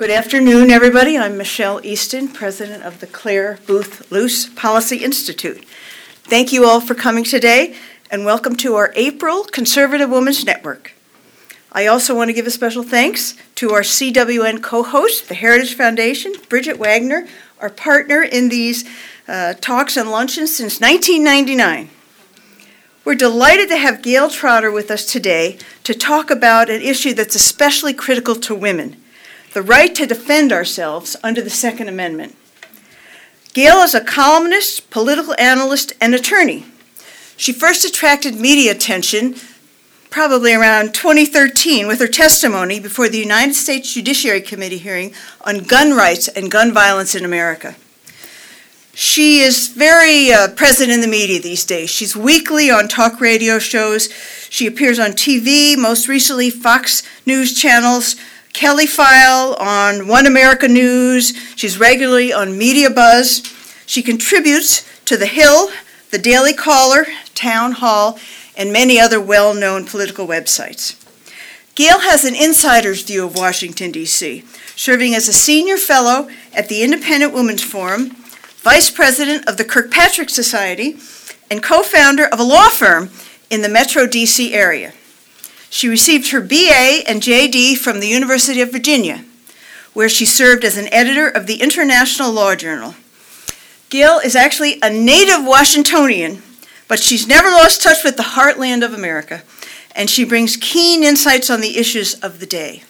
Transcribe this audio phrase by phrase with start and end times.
[0.00, 1.18] Good afternoon, everybody.
[1.18, 5.62] I'm Michelle Easton, president of the Clare Boothe Luce Policy Institute.
[6.22, 7.76] Thank you all for coming today,
[8.10, 10.94] and welcome to our April Conservative Women's Network.
[11.70, 15.74] I also want to give a special thanks to our CWN co host, the Heritage
[15.74, 17.28] Foundation, Bridgett Wagner,
[17.60, 18.88] our partner in these
[19.28, 21.90] uh, talks and luncheons since 1999.
[23.04, 27.34] We're delighted to have Gayle Trotter with us today to talk about an issue that's
[27.34, 28.96] especially critical to women
[29.52, 32.36] the right to defend ourselves under the Second Amendment.
[33.52, 36.66] Gayle is a columnist, political analyst, and attorney.
[37.36, 39.34] She first attracted media attention
[40.10, 45.96] probably around 2013 with her testimony before the United States Judiciary Committee hearing on gun
[45.96, 47.76] rights and gun violence in America.
[48.92, 51.90] She is very uh, present in the media these days.
[51.90, 54.12] She's weekly on talk radio shows.
[54.50, 58.16] She appears on TV, most recently Fox News channels,
[58.52, 61.36] Kelly File on One America News.
[61.56, 63.86] She's regularly on MediaBuzz.
[63.86, 65.70] She contributes to The Hill,
[66.10, 68.18] The Daily Caller, Townhall,
[68.56, 70.96] and many other well known political websites.
[71.74, 74.44] Gayle has an insider's view of Washington, D.C.,
[74.76, 78.16] serving as a senior fellow at the Independent Women's Forum
[78.60, 80.98] vice president of the Kirkpatrick Society,
[81.50, 83.10] and co founder of a law firm
[83.48, 84.92] in the Metro DC area.
[85.70, 89.24] She received her BA and JD from the University of Virginia,
[89.94, 92.94] where she served as an editor of the International Law Journal.
[93.88, 96.42] Gayle is actually a native Washingtonian,
[96.86, 99.42] but she's never lost touch with the heartland of America,
[99.96, 102.82] and she brings keen insights on the issues of the day.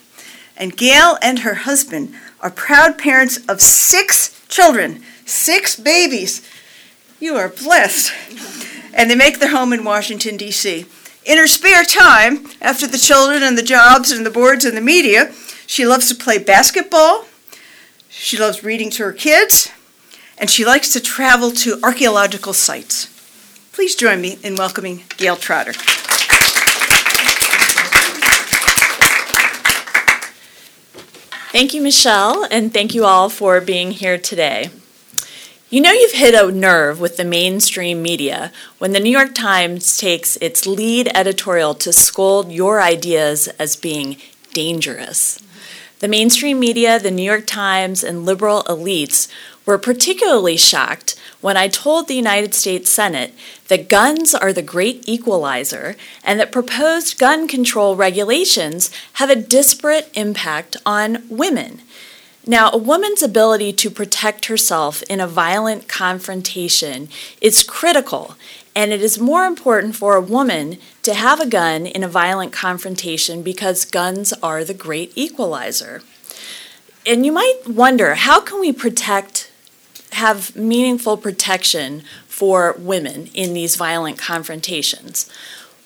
[0.57, 6.43] And Gayle and her husband are proud parents of six children Six babies.
[7.21, 8.13] You are blessed.
[8.93, 10.87] And they make their home in Washington, D.C.
[11.25, 14.81] In her spare time, after the children and the jobs and the boards and the
[14.81, 15.33] media,
[15.67, 17.27] she loves to play basketball.
[18.09, 19.71] She loves reading to her kids.
[20.39, 23.09] And she likes to travel to archaeological sites.
[23.73, 25.75] Please join me in welcoming Gayle Trotter.
[31.53, 34.71] Thank you, Michelle, and thank you all for being here today.
[35.73, 39.97] You know you've hit a nerve with the mainstream media when the New York Times
[39.97, 44.17] takes its lead editorial to scold your ideas as being
[44.53, 45.39] dangerous.
[46.01, 49.31] The mainstream media, the New York Times, and liberal elites
[49.65, 53.33] were particularly shocked when I told the United States Senate
[53.69, 55.95] that guns are the great equalizer
[56.25, 61.83] and that proposed gun control regulations have a disparate impact on women
[62.47, 67.09] now, a woman's ability to protect herself in a violent confrontation
[67.41, 68.35] is critical,
[68.75, 72.51] and it is more important for a woman to have a gun in a violent
[72.51, 76.03] confrontation because guns are the great equalizer.
[77.07, 79.51] And you might wonder how can we protect,
[80.13, 85.31] have meaningful protection for women in these violent confrontations?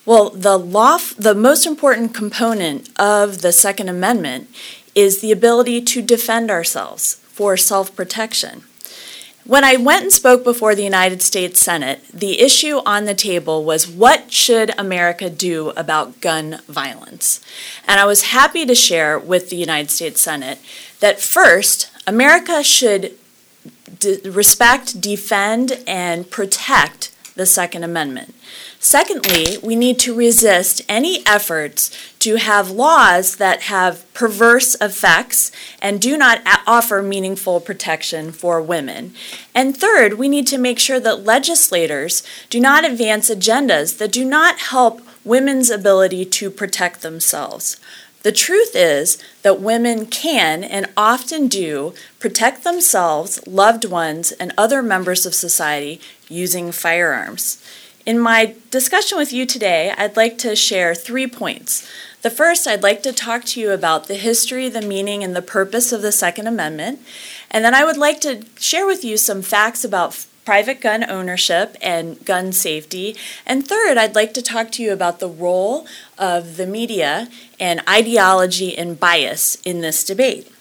[0.06, 4.48] Well, the law, the most important component of the Second Amendment
[4.94, 8.64] is the ability to defend ourselves for self protection.
[9.46, 13.62] When I went and spoke before the United States Senate, the issue on the table
[13.62, 17.40] was what should America do about gun violence?
[17.86, 20.60] And I was happy to share with the United States Senate
[21.00, 23.12] that first, America should
[24.24, 28.34] respect, defend, and protect the Second Amendment.
[28.84, 35.50] Secondly, we need to resist any efforts to have laws that have perverse effects
[35.80, 39.14] and do not offer meaningful protection for women.
[39.54, 44.22] And third, we need to make sure that legislators do not advance agendas that do
[44.22, 47.78] not help women's ability to protect themselves.
[48.22, 54.82] The truth is that women can and often do protect themselves, loved ones, and other
[54.82, 57.62] members of society using firearms.
[58.06, 61.88] In my discussion with you today, I'd like to share three points.
[62.20, 65.40] The first, I'd like to talk to you about the history, the meaning, and the
[65.40, 67.00] purpose of the Second Amendment.
[67.50, 71.78] And then I would like to share with you some facts about private gun ownership
[71.80, 73.16] and gun safety.
[73.46, 75.86] And third, I'd like to talk to you about the role
[76.18, 80.52] of the media and ideology and bias in this debate.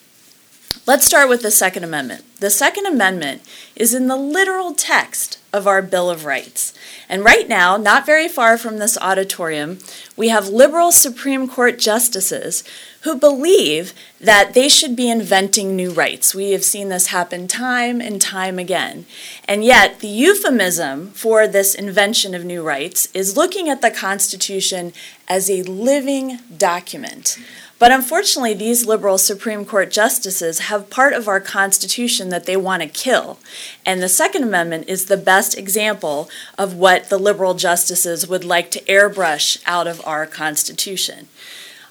[0.88, 2.24] Let's start with the Second Amendment.
[2.40, 3.42] The Second Amendment
[3.76, 6.74] is in the literal text of our Bill of Rights.
[7.08, 9.78] And right now, not very far from this auditorium,
[10.18, 12.64] we have liberal Supreme Court justices
[13.02, 16.34] who believe that they should be inventing new rights.
[16.34, 19.06] We have seen this happen time and time again.
[19.46, 24.94] And yet, the euphemism for this invention of new rights is looking at the Constitution
[25.28, 27.38] as a living document.
[27.84, 32.82] But unfortunately, these liberal Supreme Court justices have part of our Constitution that they want
[32.82, 33.40] to kill.
[33.86, 38.72] And the Second Amendment is the best example of what the liberal justices would like
[38.72, 41.28] to airbrush out of our Constitution.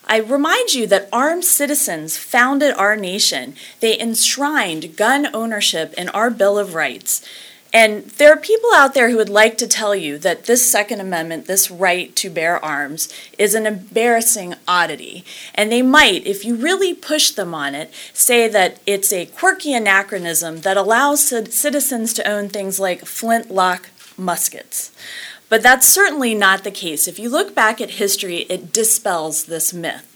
[0.06, 3.54] I remind you that armed citizens founded our nation.
[3.80, 7.22] They enshrined gun ownership in our Bill of Rights.
[7.74, 11.00] And there are people out there who would like to tell you that this Second
[11.00, 15.24] Amendment, this right to bear arms, is an embarrassing oddity.
[15.54, 19.72] And they might, if you really push them on it, say that it's a quirky
[19.72, 24.92] anachronism that allows citizens to own things like flintlock muskets.
[25.48, 27.08] But that's certainly not the case.
[27.08, 30.11] If you look back at history, it dispels this myth.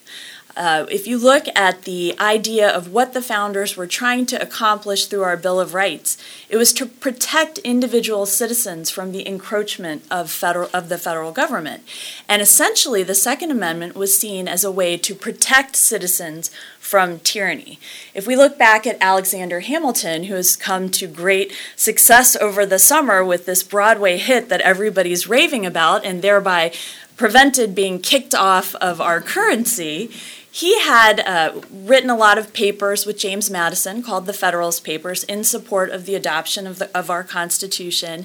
[0.56, 5.04] Uh, if you look at the idea of what the founders were trying to accomplish
[5.04, 6.16] through our Bill of Rights,
[6.48, 11.82] it was to protect individual citizens from the encroachment of, federal, of the federal government.
[12.26, 17.78] And essentially, the Second Amendment was seen as a way to protect citizens from tyranny.
[18.14, 22.78] If we look back at Alexander Hamilton, who has come to great success over the
[22.78, 26.72] summer with this Broadway hit that everybody's raving about and thereby
[27.16, 30.10] prevented being kicked off of our currency,
[30.56, 35.22] he had uh, written a lot of papers with James Madison called the Federalist Papers
[35.24, 38.24] in support of the adoption of, the, of our Constitution.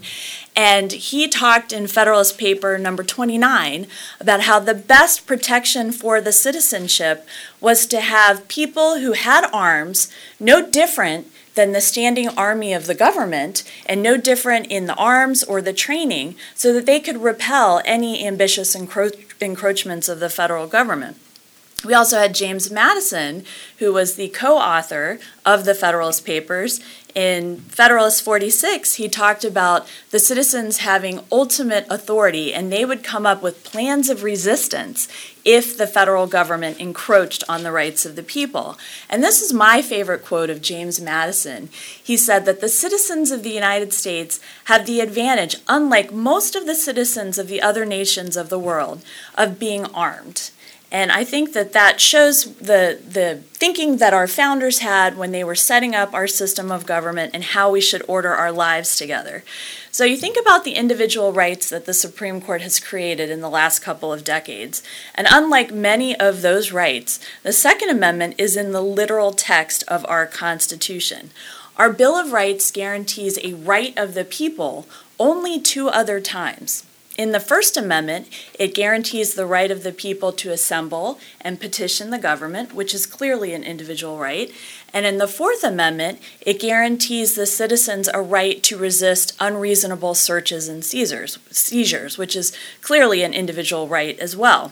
[0.56, 3.86] And he talked in Federalist Paper number 29
[4.18, 7.28] about how the best protection for the citizenship
[7.60, 12.96] was to have people who had arms, no different than the standing army of the
[12.96, 17.82] government, and no different in the arms or the training, so that they could repel
[17.84, 21.18] any ambitious encro- encroachments of the federal government.
[21.84, 23.44] We also had James Madison,
[23.80, 26.80] who was the co author of the Federalist Papers.
[27.16, 33.26] In Federalist 46, he talked about the citizens having ultimate authority and they would come
[33.26, 35.10] up with plans of resistance
[35.44, 38.78] if the federal government encroached on the rights of the people.
[39.10, 41.68] And this is my favorite quote of James Madison.
[42.02, 46.66] He said that the citizens of the United States have the advantage, unlike most of
[46.66, 49.04] the citizens of the other nations of the world,
[49.36, 50.52] of being armed.
[50.92, 55.44] And I think that that shows the, the thinking that our founders had when they
[55.44, 59.46] were setting up our system of government and how we should order our lives together.
[59.90, 63.50] So you think about the individual rights that the Supreme Court has created in the
[63.50, 64.84] last couple of decades.
[65.16, 70.06] And unlike many of those rights, the Second Amendment is in the literal text of
[70.10, 71.32] our Constitution.
[71.78, 76.84] Our Bill of Rights guarantees a right of the people only two other times
[77.22, 78.28] in the First Amendment,
[78.58, 83.06] it guarantees the right of the people to assemble and petition the government, which is
[83.06, 84.52] clearly an individual right.
[84.92, 90.68] And in the Fourth Amendment, it guarantees the citizens a right to resist unreasonable searches
[90.68, 94.72] and seizures, seizures, which is clearly an individual right as well.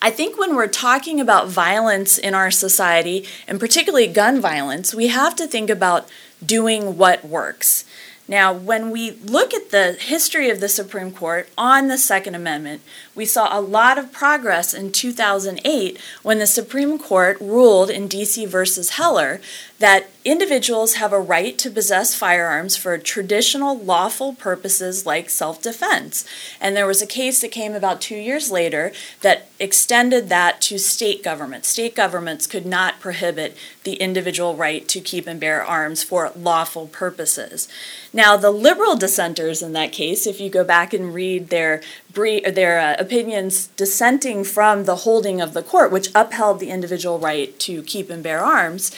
[0.00, 5.08] I think when we're talking about violence in our society, and particularly gun violence, we
[5.08, 6.08] have to think about
[6.44, 7.84] doing what works.
[8.28, 12.82] Now, when we look at the history of the Supreme Court on the Second Amendment,
[13.14, 18.48] we saw a lot of progress in 2008 when the Supreme Court ruled in DC
[18.48, 19.40] versus Heller
[19.78, 26.24] that individuals have a right to possess firearms for traditional lawful purposes like self defense.
[26.60, 28.92] And there was a case that came about two years later
[29.22, 31.68] that extended that to state governments.
[31.68, 36.86] State governments could not prohibit the individual right to keep and bear arms for lawful
[36.86, 37.68] purposes.
[38.12, 41.80] Now, the liberal dissenters in that case, if you go back and read their
[42.14, 47.58] their uh, opinions dissenting from the holding of the court, which upheld the individual right
[47.60, 48.90] to keep and bear arms,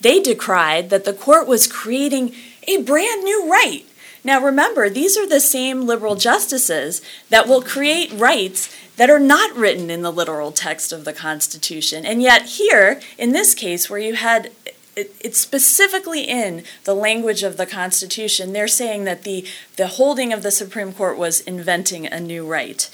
[0.00, 2.34] they decried that the court was creating
[2.68, 3.84] a brand new right.
[4.24, 9.54] Now, remember, these are the same liberal justices that will create rights that are not
[9.54, 12.04] written in the literal text of the Constitution.
[12.04, 14.50] And yet, here, in this case, where you had
[14.96, 20.42] it's specifically in the language of the Constitution, they're saying that the, the holding of
[20.42, 22.88] the Supreme Court was inventing a new right.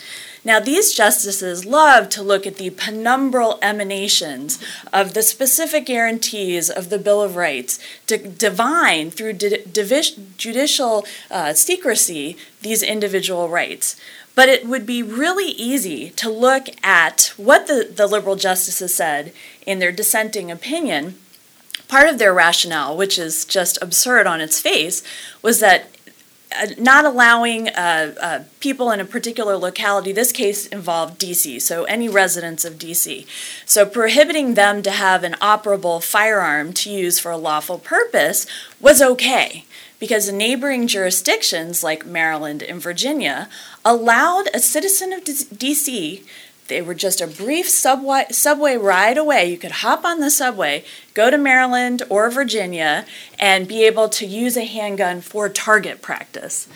[0.44, 4.58] Now, these justices love to look at the penumbral emanations
[4.92, 7.78] of the specific guarantees of the Bill of Rights
[8.08, 13.94] to divine through judicial uh, secrecy these individual rights.
[14.34, 19.32] But it would be really easy to look at what the, the liberal justices said
[19.64, 21.18] in their dissenting opinion.
[21.92, 25.02] Part of their rationale, which is just absurd on its face,
[25.42, 25.90] was that
[26.58, 31.84] uh, not allowing uh, uh, people in a particular locality, this case involved DC, so
[31.84, 33.26] any residents of DC.
[33.66, 38.46] So prohibiting them to have an operable firearm to use for a lawful purpose
[38.80, 39.66] was okay
[40.00, 43.50] because neighboring jurisdictions like Maryland and Virginia
[43.84, 46.22] allowed a citizen of DC
[46.72, 49.44] they were just a brief subway, subway ride away.
[49.44, 53.04] You could hop on the subway, go to Maryland or Virginia,
[53.38, 56.66] and be able to use a handgun for target practice.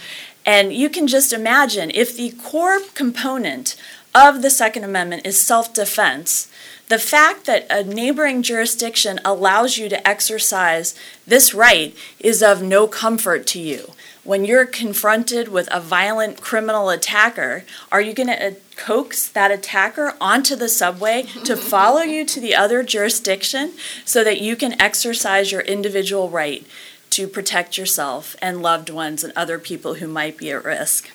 [0.44, 3.74] And you can just imagine if the core component
[4.14, 6.52] of the Second Amendment is self defense,
[6.88, 10.94] the fact that a neighboring jurisdiction allows you to exercise
[11.26, 13.92] this right is of no comfort to you
[14.26, 20.14] when you're confronted with a violent criminal attacker, are you going to coax that attacker
[20.21, 23.73] onto the subway to follow you to the other jurisdiction
[24.04, 26.66] so that you can exercise your individual right
[27.11, 31.11] to protect yourself and loved ones and other people who might be at risk?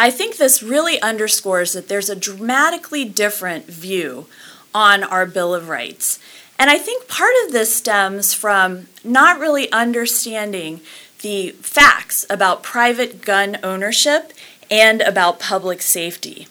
[0.00, 4.26] I think this really underscores that there's a dramatically different view
[4.72, 6.20] on our Bill of Rights.
[6.56, 10.80] And I think part of this stems from not really understanding
[11.20, 14.32] the facts about private gun ownership
[14.70, 16.46] and about public safety.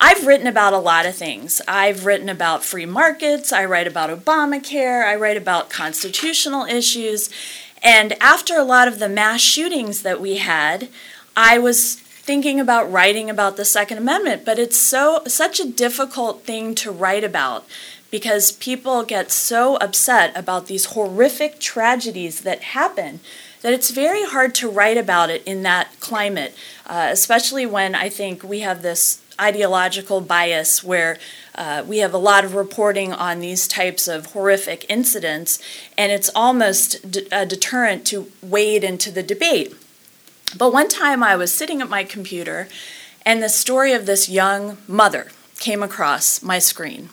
[0.00, 1.60] I've written about a lot of things.
[1.66, 7.30] I've written about free markets, I write about Obamacare, I write about constitutional issues.
[7.82, 10.88] And after a lot of the mass shootings that we had,
[11.36, 16.44] I was thinking about writing about the Second Amendment, but it's so such a difficult
[16.44, 17.66] thing to write about
[18.10, 23.20] because people get so upset about these horrific tragedies that happen
[23.62, 26.54] that it's very hard to write about it in that climate,
[26.86, 31.18] uh, especially when I think we have this ideological bias where
[31.54, 35.60] uh, we have a lot of reporting on these types of horrific incidents,
[35.96, 39.74] and it's almost a deterrent to wade into the debate.
[40.56, 42.68] But one time I was sitting at my computer,
[43.24, 47.10] and the story of this young mother came across my screen.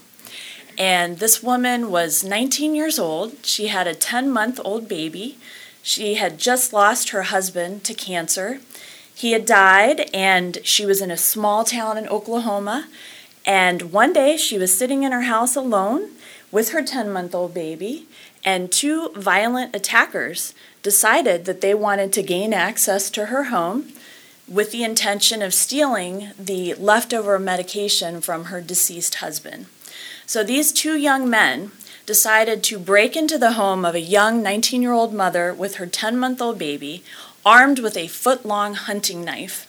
[0.77, 3.45] And this woman was 19 years old.
[3.45, 5.37] She had a 10 month old baby.
[5.87, 8.59] She had just lost her husband to cancer.
[9.13, 12.87] He had died, and she was in a small town in Oklahoma.
[13.45, 16.09] And one day she was sitting in her house alone
[16.51, 18.07] with her 10 month old baby,
[18.43, 23.93] and two violent attackers decided that they wanted to gain access to her home
[24.47, 29.67] with the intention of stealing the leftover medication from her deceased husband.
[30.25, 31.71] So these two young men
[32.05, 35.85] decided to break into the home of a young 19 year old mother with her
[35.85, 37.03] 10 month old baby,
[37.45, 39.67] armed with a foot long hunting knife.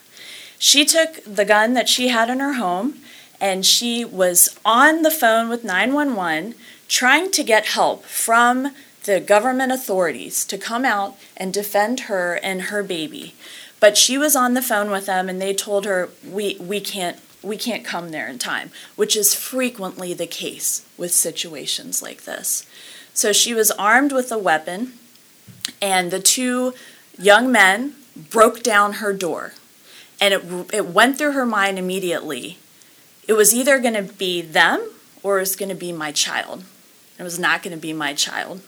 [0.59, 3.01] She took the gun that she had in her home
[3.41, 6.55] and she was on the phone with 911
[6.89, 8.73] trying to get help from
[9.05, 13.35] the government authorities to come out and defend her and her baby.
[13.79, 17.19] But she was on the phone with them and they told her, We, we can't
[17.43, 22.67] we can't come there in time, which is frequently the case with situations like this.
[23.15, 24.95] So she was armed with a weapon,
[25.81, 26.75] and the two
[27.19, 29.53] young men broke down her door.
[30.21, 32.59] And it, it went through her mind immediately.
[33.29, 34.91] It was either going to be them
[35.23, 36.65] or it was going to be my child.
[37.19, 38.61] It was not going to be my child.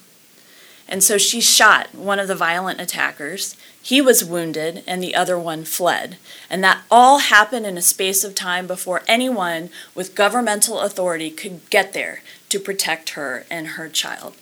[0.88, 3.56] And so she shot one of the violent attackers.
[3.88, 6.18] He was wounded, and the other one fled.
[6.50, 11.70] And that all happened in a space of time before anyone with governmental authority could
[11.70, 14.34] get there to protect her and her child.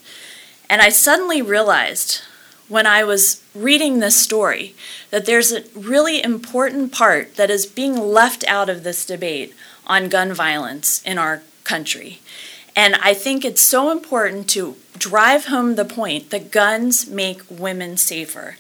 [0.69, 2.23] And I suddenly realized
[2.67, 4.75] when I was reading this story
[5.11, 9.55] that there's a really important part that is being left out of this debate
[9.87, 12.19] on gun violence in our country.
[12.75, 17.97] And I think it's so important to drive home the point that guns make women
[17.97, 18.57] safer.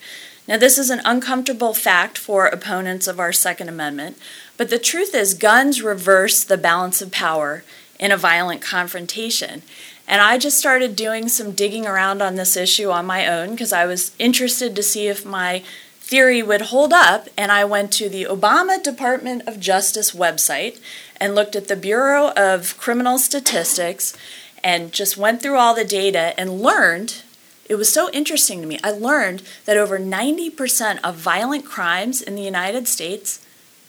[0.48, 4.16] Now, this is an uncomfortable fact for opponents of our Second Amendment,
[4.56, 7.64] but the truth is, guns reverse the balance of power
[7.98, 9.62] in a violent confrontation.
[10.06, 13.72] And I just started doing some digging around on this issue on my own because
[13.72, 15.64] I was interested to see if my
[15.98, 17.28] theory would hold up.
[17.36, 20.78] And I went to the Obama Department of Justice website
[21.20, 24.16] and looked at the Bureau of Criminal Statistics
[24.62, 27.22] and just went through all the data and learned
[27.68, 28.78] it was so interesting to me.
[28.82, 33.44] I learned that over 90% of violent crimes in the United States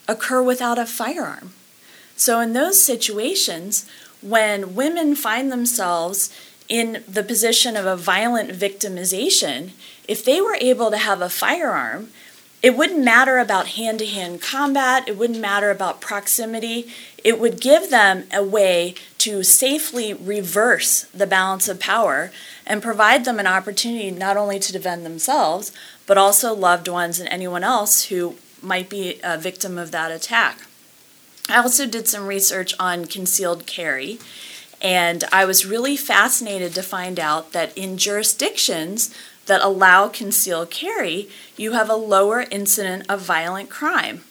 [0.08, 1.54] occur without a firearm.
[2.16, 3.88] So, in those situations,
[4.22, 6.36] when women find themselves
[6.68, 9.72] in the position of a violent victimization,
[10.08, 12.10] if they were able to have a firearm,
[12.64, 16.90] it wouldn't matter about hand to hand combat, it wouldn't matter about proximity
[17.28, 22.32] it would give them a way to safely reverse the balance of power
[22.68, 25.72] and provide them an opportunity not only to defend themselves,
[26.06, 30.60] but also loved ones and anyone else who might be a victim of that attack.
[31.50, 34.20] I also did some research on concealed carry,
[34.82, 41.30] and I was really fascinated to find out that in jurisdictions that allow concealed carry,
[41.56, 44.24] you have a lower incident of violent crime.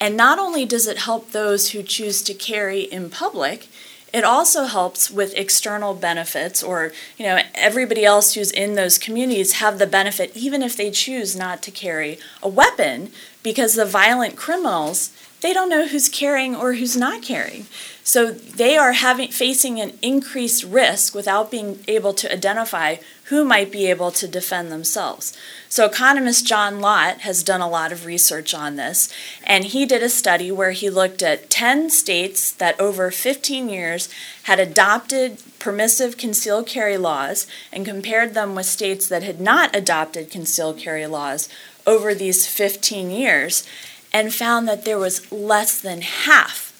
[0.00, 3.68] And not only does it help those who choose to carry in public,
[4.12, 9.54] it also helps with external benefits or you know everybody else who's in those communities
[9.54, 13.10] have the benefit even if they choose not to carry a weapon
[13.42, 17.66] because the violent criminals they don't know who's carrying or who's not carrying.
[18.02, 23.70] So they are having facing an increased risk without being able to identify who might
[23.70, 25.36] be able to defend themselves.
[25.68, 29.12] So economist John Lott has done a lot of research on this,
[29.44, 34.08] and he did a study where he looked at 10 states that over 15 years
[34.44, 40.30] had adopted permissive concealed carry laws and compared them with states that had not adopted
[40.30, 41.48] concealed carry laws
[41.90, 43.66] over these 15 years
[44.12, 46.72] and found that there was less than half,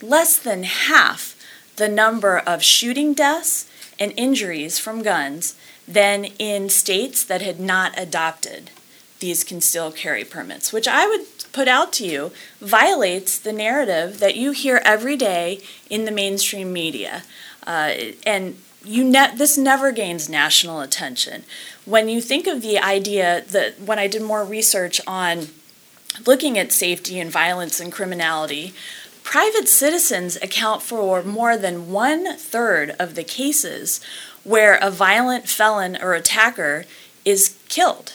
[0.00, 1.36] less than half
[1.74, 5.56] the number of shooting deaths and injuries from guns
[5.88, 8.70] than in states that had not adopted
[9.18, 14.36] these concealed carry permits, which I would put out to you violates the narrative that
[14.36, 17.24] you hear every day in the mainstream media.
[17.66, 21.44] Uh, and you ne- this never gains national attention.
[21.84, 25.48] When you think of the idea that when I did more research on
[26.26, 28.74] looking at safety and violence and criminality,
[29.22, 34.00] private citizens account for more than one third of the cases
[34.44, 36.84] where a violent felon or attacker
[37.24, 38.12] is killed.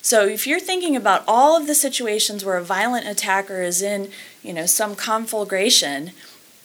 [0.00, 4.10] So if you're thinking about all of the situations where a violent attacker is in,
[4.42, 6.12] you know, some conflagration,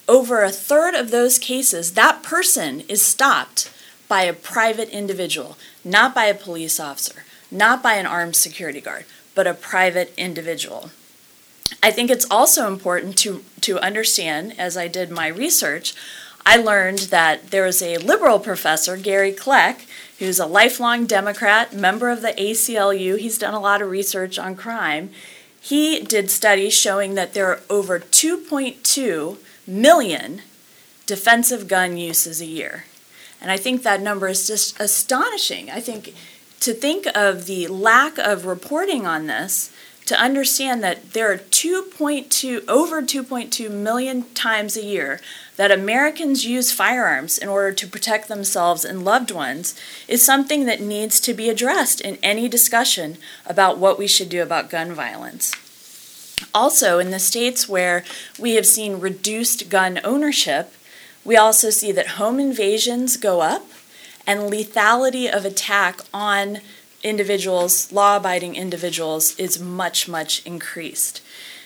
[0.07, 3.71] over a third of those cases, that person is stopped
[4.07, 9.05] by a private individual, not by a police officer, not by an armed security guard,
[9.35, 10.91] but a private individual.
[11.81, 15.93] I think it's also important to, to understand, as I did my research,
[16.45, 19.85] I learned that there is a liberal professor, Gary Kleck,
[20.19, 23.17] who's a lifelong Democrat, member of the ACLU.
[23.17, 25.11] He's done a lot of research on crime.
[25.59, 29.37] He did studies showing that there are over 2.2
[29.67, 30.41] million
[31.05, 32.85] defensive gun uses a year.
[33.41, 35.69] And I think that number is just astonishing.
[35.69, 36.13] I think
[36.59, 39.71] to think of the lack of reporting on this,
[40.05, 45.21] to understand that there are 2.2 over 2.2 million times a year
[45.55, 50.81] that Americans use firearms in order to protect themselves and loved ones is something that
[50.81, 55.55] needs to be addressed in any discussion about what we should do about gun violence.
[56.53, 58.03] Also, in the states where
[58.39, 60.73] we have seen reduced gun ownership,
[61.23, 63.65] we also see that home invasions go up
[64.25, 66.59] and lethality of attack on
[67.03, 71.21] individuals, law abiding individuals, is much, much increased.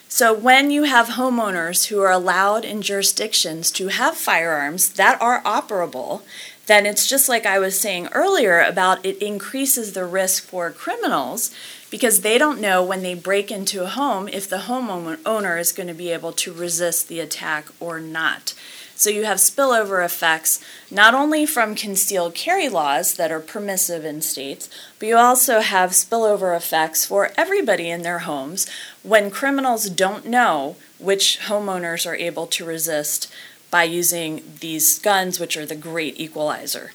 [0.08, 5.44] So, when you have homeowners who are allowed in jurisdictions to have firearms that are
[5.44, 6.22] operable,
[6.68, 11.54] then it's just like I was saying earlier about it increases the risk for criminals
[11.96, 15.88] because they don't know when they break into a home if the homeowner is going
[15.88, 18.54] to be able to resist the attack or not.
[18.98, 20.60] So you have spillover effects
[20.92, 25.92] not only from concealed carry laws that are permissive in states, but you also have
[25.92, 28.70] spillover effects for everybody in their homes
[29.02, 33.32] when criminals don't know which homeowners are able to resist
[33.72, 36.92] by using these guns, which are the great equalizer.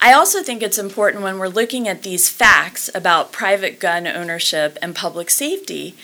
[0.00, 4.78] I also think it's important when we're looking at these facts about private gun ownership
[4.80, 5.96] and public safety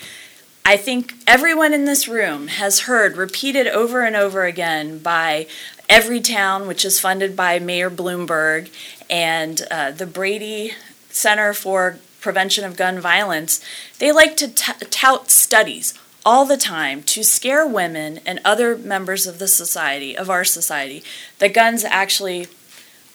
[0.67, 5.47] I think everyone in this room has heard repeated over and over again by
[5.91, 8.71] Everytown, which is funded by Mayor Bloomberg,
[9.11, 10.73] and uh, the Brady
[11.11, 13.63] Center for Prevention of Gun Violence.
[13.99, 15.93] They like to t- tout studies
[16.25, 21.05] all the time to scare women and other members of the society, of our society,
[21.41, 22.47] that guns actually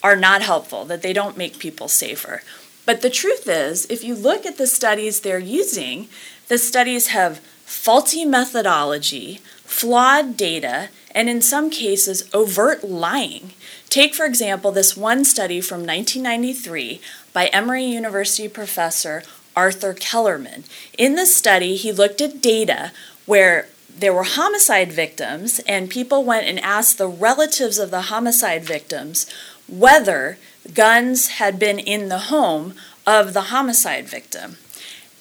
[0.04, 2.42] are not helpful, that they don't make people safer.
[2.86, 6.08] But the truth is, if you look at the studies they're using,
[6.48, 13.52] the studies have faulty methodology, flawed data, and in some cases, overt lying.
[13.90, 17.02] Take, for example, this one study from 1993
[17.34, 19.24] by Emory University professor
[19.56, 20.64] Arthur Kellermann.
[20.98, 22.92] In this study, he looked at data
[23.26, 23.68] where
[24.00, 29.26] there were homicide victims, and people went and asked the relatives of the homicide victims
[29.72, 30.38] whether
[30.74, 32.74] guns had been in the home
[33.06, 34.58] of the homicide victim.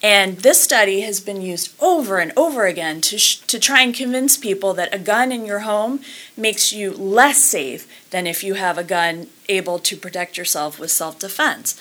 [0.01, 3.93] And this study has been used over and over again to, sh- to try and
[3.93, 5.99] convince people that a gun in your home
[6.37, 10.91] makes you less safe than if you have a gun able to protect yourself with
[10.91, 11.79] self defense.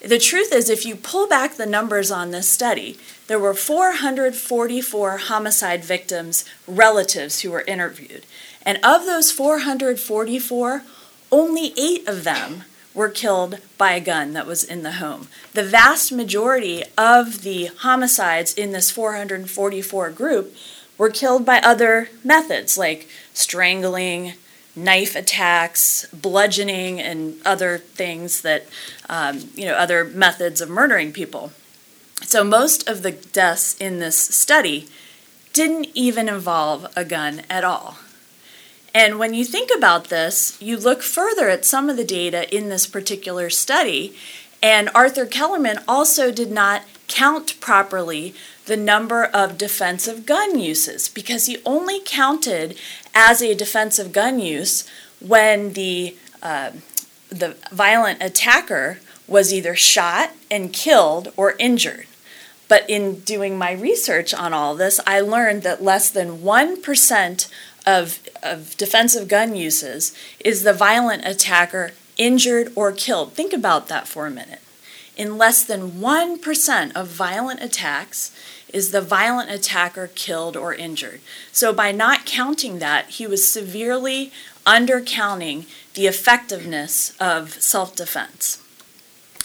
[0.00, 5.16] The truth is, if you pull back the numbers on this study, there were 444
[5.16, 8.24] homicide victims' relatives who were interviewed.
[8.62, 10.82] And of those 444,
[11.30, 15.28] only eight of them were killed by a gun that was in the home.
[15.52, 20.54] The vast majority of the homicides in this 444 group
[20.96, 24.32] were killed by other methods like strangling,
[24.74, 28.66] knife attacks, bludgeoning, and other things that,
[29.08, 31.52] um, you know, other methods of murdering people.
[32.22, 34.88] So most of the deaths in this study
[35.52, 37.98] didn't even involve a gun at all.
[38.96, 42.70] And when you think about this, you look further at some of the data in
[42.70, 44.16] this particular study,
[44.62, 51.44] and Arthur Kellermann also did not count properly the number of defensive gun uses because
[51.44, 52.74] he only counted
[53.14, 54.88] as a defensive gun use
[55.20, 56.70] when the uh,
[57.28, 62.06] the violent attacker was either shot and killed or injured.
[62.66, 67.48] But in doing my research on all this, I learned that less than 1%
[67.86, 73.32] of, of defensive gun uses is the violent attacker injured or killed.
[73.32, 74.60] Think about that for a minute.
[75.16, 78.32] In less than 1% of violent attacks
[78.72, 81.20] is the violent attacker killed or injured.
[81.52, 84.32] So by not counting that, he was severely
[84.66, 88.62] undercounting the effectiveness of self defense.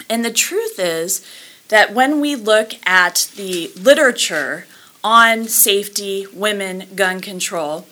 [0.10, 1.26] And the truth is
[1.70, 4.66] that when we look at the literature
[5.04, 7.88] on safety, women, gun control,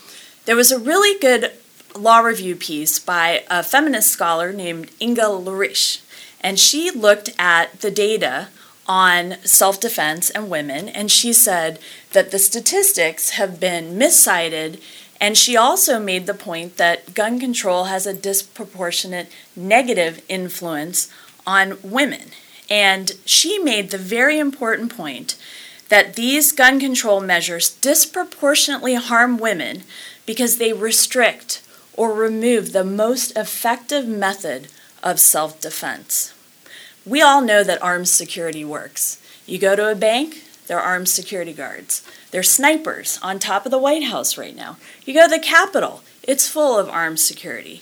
[0.49, 1.51] there was a really good
[1.95, 6.01] law review piece by a feminist scholar named Inge Larish,
[6.41, 8.47] and she looked at the data
[8.87, 11.77] on self defense and women, and she said
[12.13, 14.81] that the statistics have been miscited.
[15.21, 21.11] And she also made the point that gun control has a disproportionate negative influence
[21.45, 22.31] on women.
[22.71, 25.37] And she made the very important point
[25.89, 29.83] that these gun control measures disproportionately harm women
[30.29, 31.59] because they restrict
[31.93, 34.67] or remove the most effective method
[35.01, 36.35] of self defense.
[37.03, 39.19] We all know that armed security works.
[39.47, 42.03] You go to a bank, there are armed security guards.
[42.29, 44.77] There are snipers on top of the White House right now.
[45.03, 47.81] You go to the Capitol, it's full of armed security.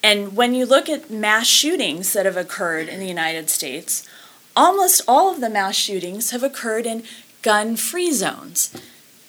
[0.00, 4.08] And when you look at mass shootings that have occurred in the United States,
[4.54, 7.02] almost all of the mass shootings have occurred in
[7.42, 8.72] gun free zones.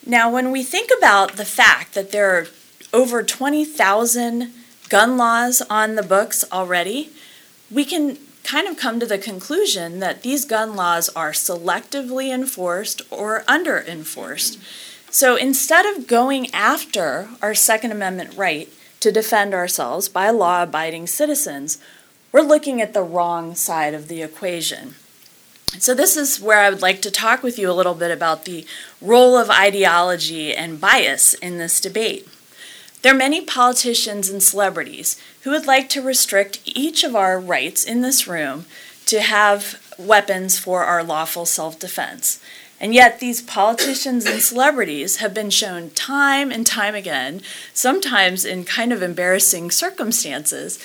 [0.06, 2.48] Now, when we think about the fact that there are
[2.92, 4.52] over 20,000
[4.90, 7.12] gun laws on the books already,
[7.70, 13.02] we can kind of come to the conclusion that these gun laws are selectively enforced
[13.12, 14.60] or under enforced.
[15.12, 18.68] So instead of going after our Second Amendment right
[19.02, 21.78] to defend ourselves by law abiding citizens,
[22.32, 24.96] we're looking at the wrong side of the equation.
[25.80, 28.46] So, this is where I would like to talk with you a little bit about
[28.46, 28.66] the
[29.02, 32.28] role of ideology and bias in this debate.
[33.02, 37.84] There are many politicians and celebrities who would like to restrict each of our rights
[37.84, 38.66] in this room
[39.08, 42.40] to have weapons for our lawful self defense.
[42.80, 47.42] And yet, these politicians and celebrities have been shown time and time again,
[47.74, 50.80] sometimes in kind of embarrassing circumstances,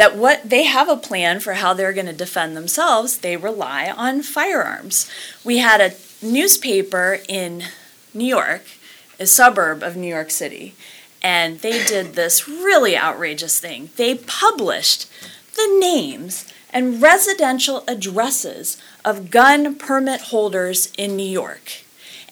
[0.00, 3.92] that what they have a plan for how they're going to defend themselves, they rely
[3.94, 5.10] on firearms.
[5.44, 7.64] We had a newspaper in
[8.14, 8.64] New York,
[9.18, 10.74] a suburb of New York City,
[11.22, 13.90] and they did this really outrageous thing.
[13.96, 15.06] They published
[15.54, 21.82] the names and residential addresses of gun permit holders in New York.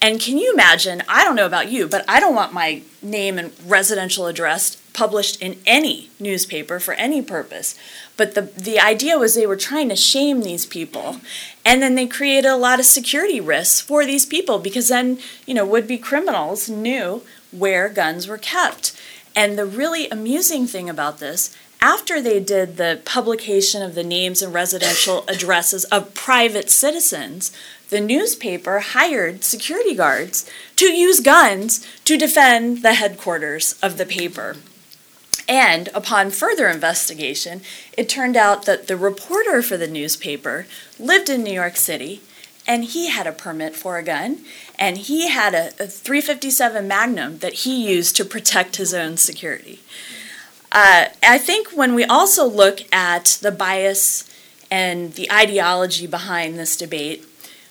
[0.01, 1.03] And can you imagine?
[1.07, 5.41] I don't know about you, but I don't want my name and residential address published
[5.41, 7.79] in any newspaper for any purpose.
[8.17, 11.21] But the, the idea was they were trying to shame these people.
[11.65, 15.55] And then they created a lot of security risks for these people because then, you
[15.55, 19.01] know, would be criminals knew where guns were kept.
[19.37, 24.43] And the really amusing thing about this, after they did the publication of the names
[24.43, 27.53] and residential addresses of private citizens,
[27.89, 34.57] the newspaper hired security guards to use guns to defend the headquarters of the paper.
[35.49, 37.63] And upon further investigation,
[37.97, 40.67] it turned out that the reporter for the newspaper
[40.99, 42.21] lived in New York City
[42.67, 44.45] and he had a permit for a gun
[44.79, 49.81] and he had a, a 357 Magnum that he used to protect his own security.
[50.71, 54.29] Uh, I think when we also look at the bias
[54.71, 57.25] and the ideology behind this debate,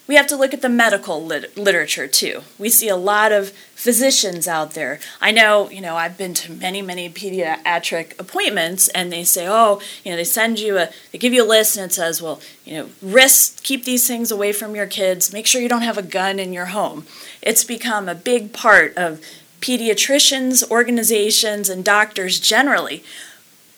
[0.07, 2.41] we have to look at the medical lit- literature too.
[2.57, 4.99] We see a lot of physicians out there.
[5.21, 9.81] I know, you know, I've been to many, many pediatric appointments, and they say, oh,
[10.03, 12.41] you know, they send you a, they give you a list, and it says, well,
[12.65, 15.33] you know, risk, keep these things away from your kids.
[15.33, 17.05] Make sure you don't have a gun in your home.
[17.41, 19.21] It's become a big part of
[19.61, 23.03] pediatricians, organizations, and doctors generally.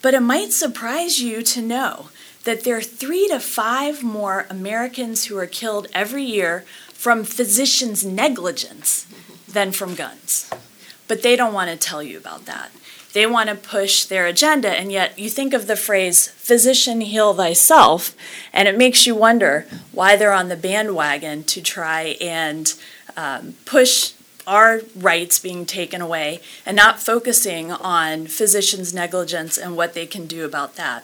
[0.02, 2.10] But it might surprise you to know
[2.44, 8.06] that there are three to five more Americans who are killed every year from physicians'
[8.06, 9.06] negligence
[9.48, 10.50] than from guns.
[11.08, 12.72] But they don't want to tell you about that.
[13.14, 17.34] They want to push their agenda, and yet you think of the phrase, physician heal
[17.34, 18.16] thyself,
[18.54, 22.74] and it makes you wonder why they're on the bandwagon to try and
[23.18, 24.14] um, push
[24.46, 30.28] our rights being taken away and not focusing on physicians' negligence and what they can
[30.28, 31.04] do about that.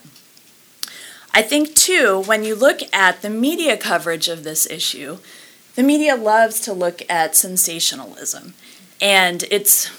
[1.38, 5.18] I think, too, when you look at the media coverage of this issue,
[5.76, 8.54] the media loves to look at sensationalism.
[9.02, 9.92] And it's,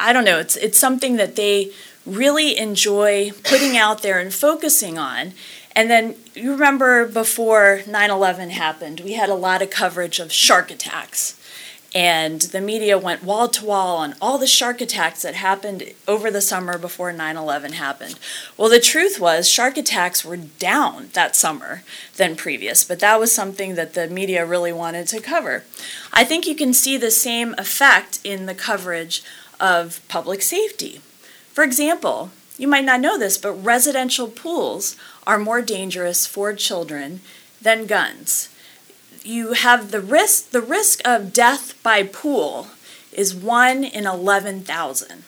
[0.00, 1.70] I don't know, it's, it's something that they
[2.04, 5.32] really enjoy putting out there and focusing on.
[5.76, 10.32] And then you remember before 9 11 happened, we had a lot of coverage of
[10.32, 11.40] shark attacks
[11.94, 16.28] and the media went wall to wall on all the shark attacks that happened over
[16.28, 18.18] the summer before 9 11 happened.
[18.56, 21.84] Well, the truth was, shark attacks were down that summer
[22.16, 25.62] than previous, but that was something that the media really wanted to cover.
[26.12, 29.22] I think you can see the same effect in the coverage
[29.60, 31.00] of public safety.
[31.52, 34.96] For example, you might not know this, but residential pools
[35.28, 37.20] are more dangerous for children
[37.62, 38.48] than guns
[39.24, 42.68] you have the risk the risk of death by pool
[43.12, 45.24] is 1 in 11,000.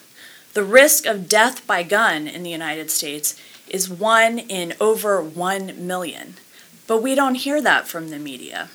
[0.53, 5.87] The risk of death by gun in the United States is 1 in over 1
[5.87, 6.35] million.
[6.85, 8.69] But we don't hear that from the media.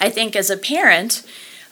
[0.00, 1.24] I think as a parent,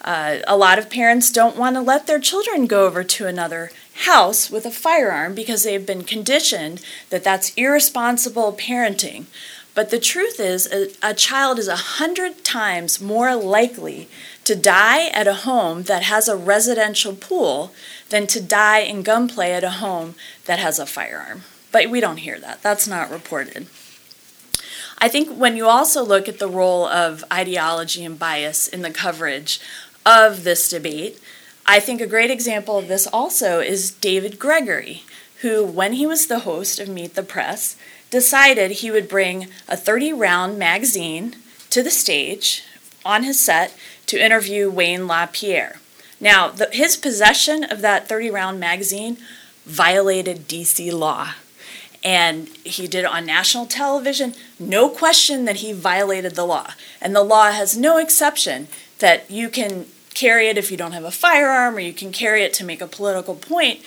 [0.03, 3.71] uh, a lot of parents don't want to let their children go over to another
[4.05, 9.25] house with a firearm because they've been conditioned that that's irresponsible parenting.
[9.77, 14.09] But the truth is, a, a child is a hundred times more likely
[14.45, 17.75] to die at a home that has a residential pool
[18.09, 20.15] than to die in gunplay at a home
[20.47, 21.43] that has a firearm.
[21.73, 22.63] But we don't hear that.
[22.63, 23.67] That's not reported.
[24.97, 28.91] I think when you also look at the role of ideology and bias in the
[28.91, 29.61] coverage
[30.07, 31.21] of this debate,
[31.67, 35.03] I think a great example of this also is David Gregory,
[35.43, 37.77] who, when he was the host of Meet the Press,
[38.11, 41.37] decided he would bring a 30 round magazine
[41.71, 42.65] to the stage
[43.05, 45.81] on his set to interview Wayne LaPierre.
[46.21, 49.19] Now, the, his possession of that 30 round magazine
[49.65, 51.35] violated DC law.
[52.05, 54.35] And he did it on national television.
[54.61, 56.71] No question that he violated the law.
[57.01, 58.69] And the law has no exception
[59.01, 62.43] that you can carry it if you don't have a firearm or you can carry
[62.43, 63.81] it to make a political point.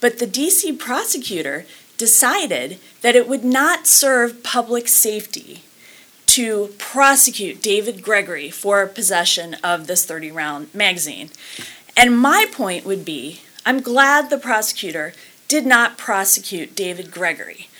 [0.00, 1.66] But the DC prosecutor
[2.04, 5.62] decided that it would not serve public safety
[6.26, 11.30] to prosecute David Gregory for possession of this 30 round magazine.
[11.96, 15.14] And my point would be I'm glad the prosecutor
[15.48, 17.70] did not prosecute David Gregory.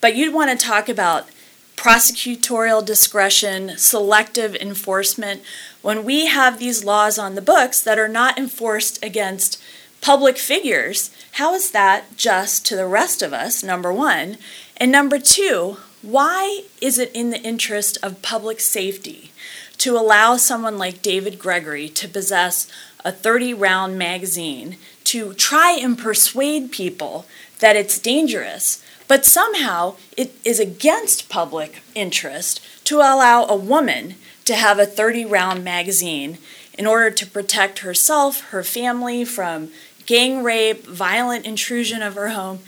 [0.00, 1.28] But you'd want to talk about
[1.76, 5.42] prosecutorial discretion, selective enforcement,
[5.82, 9.60] when we have these laws on the books that are not enforced against
[10.04, 14.36] public figures, how is that just to the rest of us, number one?
[14.76, 19.32] And number two, why is it in the interest of public safety
[19.78, 22.70] to allow someone like David Gregory to possess
[23.02, 27.24] a 30 round magazine to try and persuade people
[27.60, 34.54] that it's dangerous, but somehow it is against public interest to allow a woman to
[34.54, 36.36] have a 30 round magazine
[36.76, 39.70] in order to protect herself, her family from
[40.06, 42.60] gang rape, violent intrusion of her home.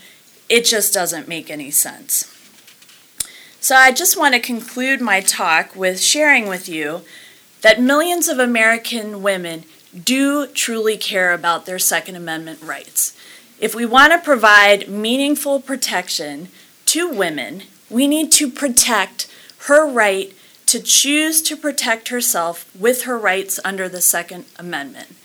[0.49, 2.33] It just doesn't make any sense.
[3.61, 7.03] So I just want to conclude my talk with sharing with you
[7.63, 9.65] that millions of American women
[10.05, 13.17] do truly care about their Second Amendment rights.
[13.59, 16.49] If we want to provide meaningful protection
[16.87, 19.27] to women, we need to protect
[19.61, 20.33] her right
[20.67, 25.17] to choose to protect herself with her rights under the Second Amendment.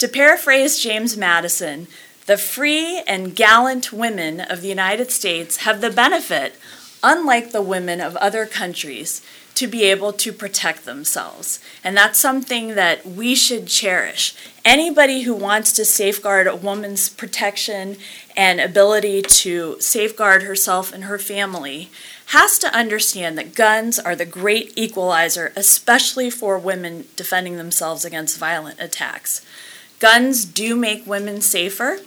[0.00, 1.86] To paraphrase James Madison,
[2.24, 6.54] the free and gallant women of the United States have the benefit,
[7.02, 9.20] unlike the women of other countries,
[9.56, 11.60] to be able to protect themselves.
[11.84, 14.34] And that's something that we should cherish.
[14.64, 17.98] Anybody who wants to safeguard a woman's protection
[18.34, 21.90] and ability to safeguard herself and her family
[22.28, 28.38] has to understand that guns are the great equalizer, especially for women defending themselves against
[28.38, 29.44] violent attacks.
[30.00, 31.98] Guns do make women safer.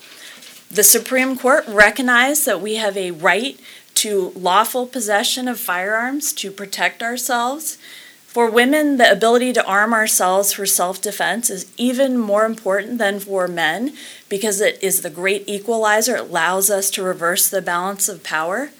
[0.71, 3.59] The Supreme Court recognized that we have a right
[3.93, 7.77] to lawful possession of firearms to protect ourselves.
[8.25, 13.19] For women, the ability to arm ourselves for self defense is even more important than
[13.19, 13.93] for men
[14.27, 16.15] because it is the great equalizer.
[16.15, 18.71] It allows us to reverse the balance of power.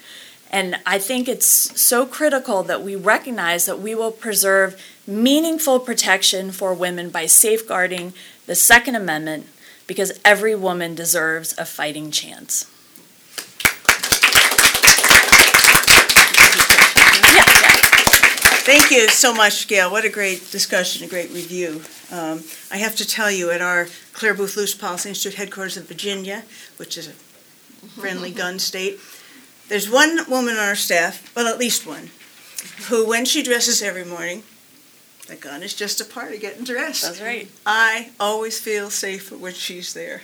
[0.50, 1.46] And I think it's
[1.80, 8.12] so critical that we recognize that we will preserve meaningful protection for women by safeguarding
[8.46, 9.46] the Second Amendment
[9.86, 12.70] because every woman deserves a fighting chance.
[18.64, 19.90] Thank you so much, Gayle.
[19.90, 21.82] What a great discussion, a great review.
[22.10, 25.82] Um, I have to tell you, at our Clare Boothe Luce Policy Institute headquarters in
[25.82, 26.44] Virginia,
[26.78, 27.12] which is a
[28.00, 28.98] friendly gun state,
[29.68, 32.10] there's one woman on our staff, well, at least one,
[32.88, 34.42] who, when she dresses every morning,
[35.26, 37.02] the gun is just a part of getting dressed.
[37.02, 37.48] That's right.
[37.64, 40.22] I always feel safe when she's there.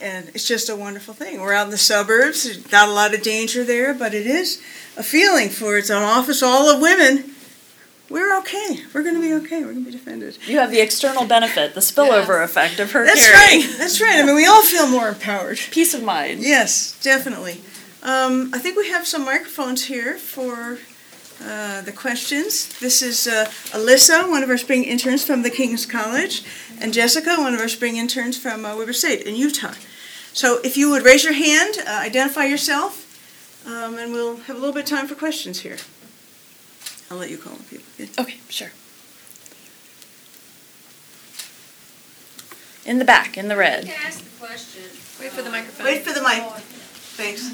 [0.00, 1.40] And it's just a wonderful thing.
[1.40, 4.60] We're out in the suburbs, not a lot of danger there, but it is
[4.96, 7.34] a feeling for it's an office all of women.
[8.08, 8.80] We're okay.
[8.92, 9.60] We're going to be okay.
[9.60, 10.38] We're going to be defended.
[10.44, 13.60] You have the external benefit, the spillover effect of her That's carrying.
[13.60, 13.78] right.
[13.78, 14.16] That's right.
[14.18, 15.58] I mean, we all feel more empowered.
[15.70, 16.40] Peace of mind.
[16.42, 17.60] Yes, definitely.
[18.02, 20.78] Um, I think we have some microphones here for
[21.42, 22.78] uh, the questions.
[22.80, 26.44] This is uh, Alyssa, one of our spring interns from the King's College,
[26.80, 29.74] and Jessica, one of our spring interns from uh, Weber State in Utah.
[30.32, 33.06] So if you would raise your hand, uh, identify yourself,
[33.66, 35.78] um, and we'll have a little bit of time for questions here.
[37.10, 37.86] I'll let you call on people.
[37.98, 38.06] Yeah.
[38.18, 38.70] Okay, sure.
[42.86, 43.86] In the back, in the red.
[43.86, 44.82] Can ask the question?
[45.20, 45.86] Wait for the microphone.
[45.86, 46.42] Wait for the mic.
[47.16, 47.50] Thanks.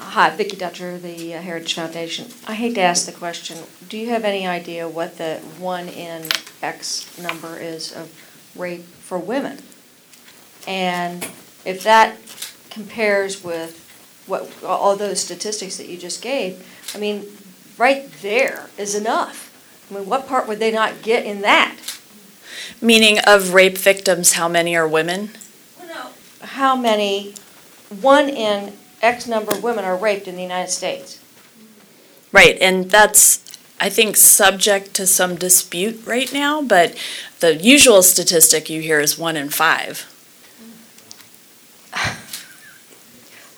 [0.00, 2.28] Hi, Vicki Dutcher, the uh, Heritage Foundation.
[2.46, 3.58] I hate to ask the question,
[3.88, 6.28] do you have any idea what the one in
[6.62, 8.08] X number is of
[8.54, 9.58] rape for women?
[10.68, 11.24] And
[11.64, 12.16] if that
[12.70, 13.84] compares with
[14.28, 17.26] what, all those statistics that you just gave, I mean,
[17.76, 19.52] right there is enough.
[19.90, 21.76] I mean, what part would they not get in that?
[22.80, 25.30] Meaning of rape victims, how many are women?
[26.40, 27.34] How many,
[28.00, 31.22] one in X number of women are raped in the United States?
[32.32, 33.42] Right, and that's,
[33.80, 36.96] I think, subject to some dispute right now, but
[37.40, 40.06] the usual statistic you hear is one in five.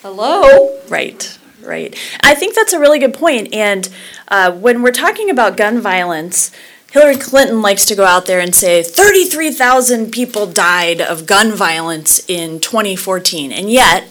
[0.03, 0.79] Hello?
[0.88, 1.94] Right, right.
[2.22, 3.53] I think that's a really good point.
[3.53, 3.88] And
[4.29, 6.53] uh, when we're talking about gun violence,
[6.90, 12.20] Hillary Clinton likes to go out there and say 33,000 people died of gun violence
[12.29, 13.53] in 2014.
[13.53, 14.05] And yet,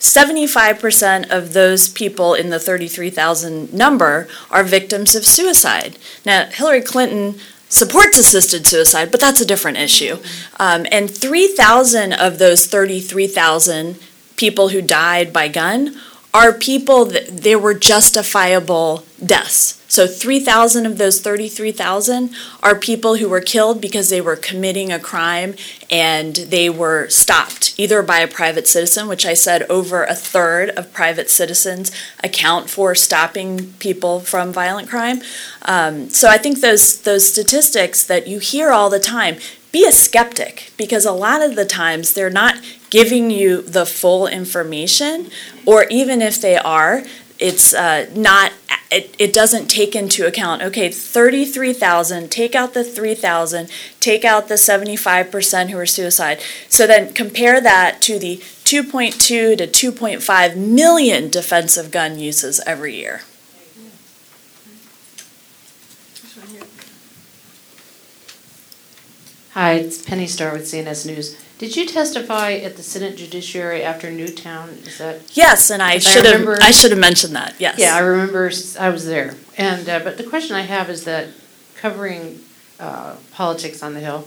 [0.00, 5.98] 75% of those people in the 33,000 number are victims of suicide.
[6.24, 10.16] Now, Hillary Clinton supports assisted suicide, but that's a different issue.
[10.58, 13.98] Um, and 3,000 of those 33,000
[14.36, 16.00] people who died by gun
[16.32, 19.76] are people that there were justifiable deaths.
[19.88, 22.30] So 3,000 of those 33,000
[22.62, 25.56] are people who were killed because they were committing a crime
[25.90, 30.70] and they were stopped either by a private citizen, which I said over a third
[30.70, 31.90] of private citizens
[32.22, 35.22] account for stopping people from violent crime.
[35.62, 39.38] Um, so I think those those statistics that you hear all the time.
[39.72, 42.56] Be a skeptic because a lot of the times they're not
[42.90, 45.30] giving you the full information,
[45.64, 47.04] or even if they are,
[47.38, 48.52] it's uh, not
[48.90, 54.54] it, it doesn't take into account okay 33000 take out the 3000 take out the
[54.54, 56.40] 75% who are suicide.
[56.68, 63.22] So then compare that to the 2.2 to 2.5 million defensive gun uses every year
[69.52, 71.36] Hi, it's Penny Starr with CNS News.
[71.58, 74.68] Did you testify at the Senate Judiciary after Newtown?
[74.86, 75.36] Is that?
[75.36, 78.00] yes and i I should have remember- i should have mentioned that yes Yeah, I
[78.00, 79.34] remember, s- I was there.
[79.58, 81.28] And, uh, but the question I have is that
[81.76, 82.40] covering
[82.78, 84.26] uh, politics on the Hill,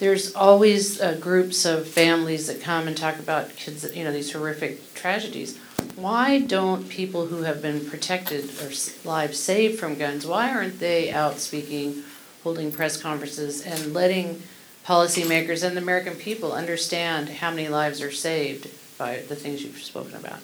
[0.00, 4.12] there's always uh, groups of families that come and talk about kids, that, you know,
[4.12, 5.56] these horrific tragedies.
[5.94, 10.78] Why don't people who have been protected or s- lives saved from guns, why aren't
[10.80, 12.02] they out speaking,
[12.44, 14.42] holding press conferences and letting
[14.86, 19.78] policymakers and the American people understand how many lives are saved by the things you've
[19.78, 20.38] spoken about?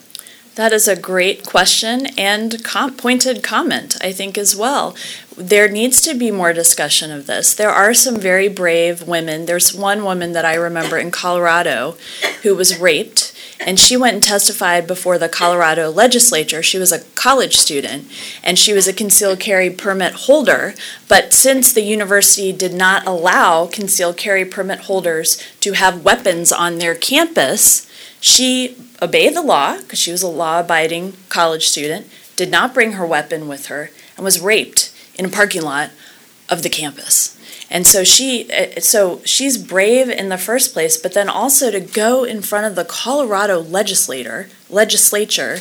[0.55, 4.94] That is a great question and com- pointed comment, I think, as well.
[5.35, 7.55] There needs to be more discussion of this.
[7.55, 9.46] There are some very brave women.
[9.46, 11.96] There's one woman that I remember in Colorado
[12.42, 13.31] who was raped,
[13.67, 16.63] and she went and testified before the Colorado legislature.
[16.63, 18.10] She was a college student,
[18.42, 20.75] and she was a concealed carry permit holder.
[21.08, 26.79] But since the university did not allow concealed carry permit holders to have weapons on
[26.79, 27.88] their campus,
[28.21, 32.06] she obeyed the law because she was a law abiding college student,
[32.37, 35.90] did not bring her weapon with her, and was raped in a parking lot
[36.48, 37.38] of the campus.
[37.73, 41.81] And so she eh, so she's brave in the first place, but then also to
[41.81, 45.60] go in front of the Colorado legislator legislature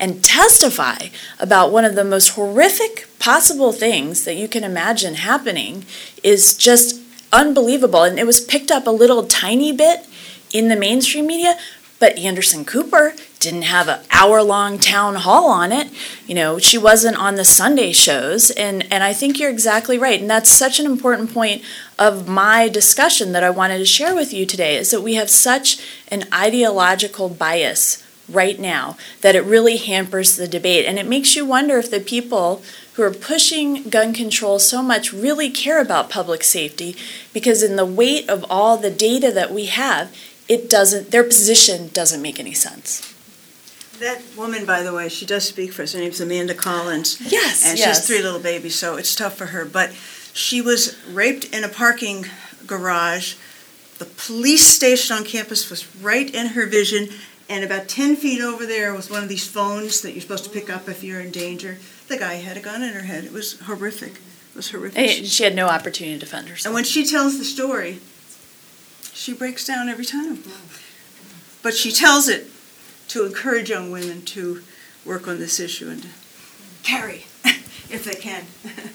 [0.00, 1.08] and testify
[1.38, 5.84] about one of the most horrific possible things that you can imagine happening
[6.22, 6.98] is just
[7.30, 8.04] unbelievable.
[8.04, 10.06] And it was picked up a little tiny bit
[10.54, 11.58] in the mainstream media,
[12.00, 15.90] but Anderson Cooper didn't have an hour long town hall on it.
[16.26, 18.50] You know, she wasn't on the Sunday shows.
[18.50, 20.20] And, and I think you're exactly right.
[20.20, 21.62] And that's such an important point
[21.98, 25.30] of my discussion that I wanted to share with you today is that we have
[25.30, 30.86] such an ideological bias right now that it really hampers the debate.
[30.86, 32.62] And it makes you wonder if the people
[32.94, 36.96] who are pushing gun control so much really care about public safety
[37.32, 40.14] because, in the weight of all the data that we have,
[40.50, 43.14] it doesn't, their position doesn't make any sense.
[44.00, 45.92] That woman, by the way, she does speak for us.
[45.92, 47.20] Her name's Amanda Collins.
[47.30, 49.64] Yes, And she has three little babies, so it's tough for her.
[49.64, 49.92] But
[50.32, 52.26] she was raped in a parking
[52.66, 53.36] garage.
[53.98, 57.10] The police station on campus was right in her vision,
[57.48, 60.50] and about 10 feet over there was one of these phones that you're supposed to
[60.50, 61.78] pick up if you're in danger.
[62.08, 63.22] The guy had a gun in her head.
[63.22, 64.14] It was horrific.
[64.14, 64.98] It was horrific.
[64.98, 66.70] And she had no opportunity to defend herself.
[66.70, 68.00] And when she tells the story,
[69.20, 70.42] she breaks down every time.
[71.62, 72.46] But she tells it
[73.08, 74.62] to encourage young women to
[75.04, 76.08] work on this issue and to
[76.82, 78.46] carry if they can.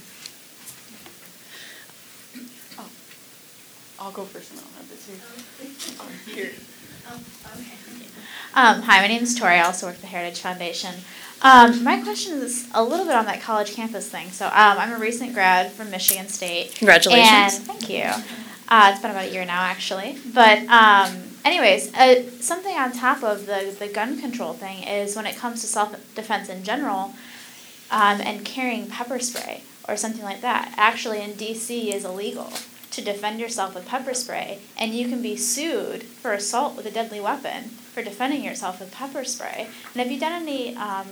[4.00, 5.06] I'll go first and I'll have this
[6.26, 6.52] here.
[8.56, 9.54] Um, hi, my name is Tori.
[9.56, 10.96] I also work at the Heritage Foundation.
[11.44, 14.32] Um, my question is a little bit on that college campus thing.
[14.32, 16.74] So um, I'm a recent grad from Michigan State.
[16.76, 17.58] Congratulations.
[17.58, 18.12] And thank you.
[18.68, 20.18] Uh, it's been about a year now, actually.
[20.34, 25.26] But um, anyways, uh, something on top of the, the gun control thing is when
[25.26, 27.14] it comes to self-defense in general
[27.92, 31.94] um, and carrying pepper spray or something like that, actually in D.C.
[31.94, 32.52] is illegal
[32.92, 36.92] to defend yourself with pepper spray, and you can be sued for assault with a
[36.92, 39.68] deadly weapon for defending yourself with pepper spray.
[39.94, 41.08] And have you done any um,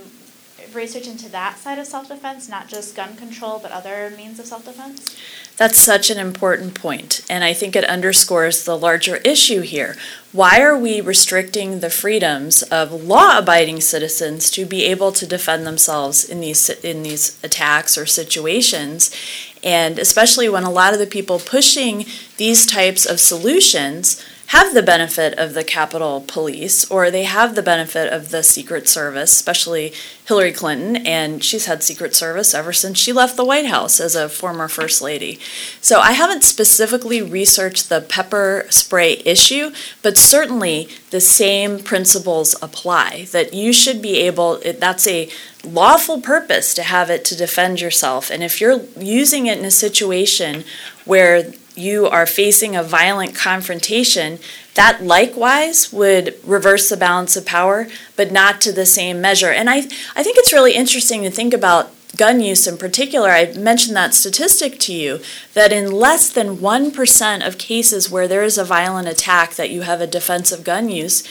[0.73, 4.45] research into that side of self defense, not just gun control, but other means of
[4.45, 5.15] self defense?
[5.57, 9.95] That's such an important point, and I think it underscores the larger issue here.
[10.31, 16.23] Why are we restricting the freedoms of law-abiding citizens to be able to defend themselves
[16.23, 19.15] in these in these attacks or situations?
[19.63, 22.05] And especially when a lot of the people pushing
[22.37, 27.63] these types of solutions have the benefit of the Capitol Police or they have the
[27.63, 29.93] benefit of the Secret Service, especially
[30.27, 34.15] Hillary Clinton, and she's had Secret Service ever since she left the White House as
[34.15, 35.39] a former First Lady.
[35.81, 39.71] So I haven't specifically researched the pepper spray issue,
[40.01, 45.29] but certainly the same principles apply that you should be able, that's a
[45.63, 48.29] lawful purpose to have it to defend yourself.
[48.29, 50.63] And if you're using it in a situation
[51.05, 54.39] where you are facing a violent confrontation,
[54.75, 59.51] that likewise would reverse the balance of power, but not to the same measure.
[59.51, 59.77] And I,
[60.15, 63.29] I think it's really interesting to think about gun use in particular.
[63.29, 65.19] I mentioned that statistic to you
[65.53, 69.81] that in less than 1% of cases where there is a violent attack that you
[69.81, 71.23] have a defensive gun use,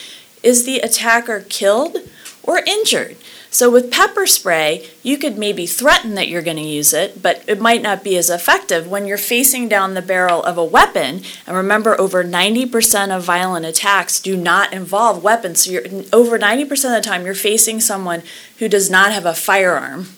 [0.42, 1.98] is the attacker killed
[2.42, 3.16] or injured.
[3.52, 7.44] So with pepper spray, you could maybe threaten that you're going to use it, but
[7.46, 11.20] it might not be as effective when you're facing down the barrel of a weapon.
[11.46, 15.64] And remember, over 90% of violent attacks do not involve weapons.
[15.64, 15.84] So you're
[16.14, 18.22] over 90% of the time you're facing someone
[18.58, 20.08] who does not have a firearm.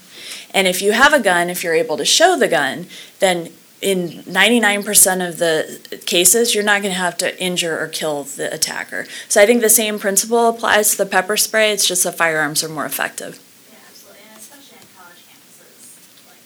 [0.52, 2.86] And if you have a gun, if you're able to show the gun,
[3.18, 3.50] then
[3.84, 8.52] in 99% of the cases, you're not going to have to injure or kill the
[8.52, 9.06] attacker.
[9.28, 11.70] So I think the same principle applies to the pepper spray.
[11.70, 13.38] It's just the firearms are more effective.
[13.70, 16.40] Yeah, absolutely, and especially on college campuses, like,